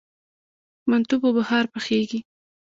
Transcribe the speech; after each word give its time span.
منتو 0.89 1.15
په 1.23 1.29
بخار 1.37 1.65
پخیږي؟ 1.73 2.19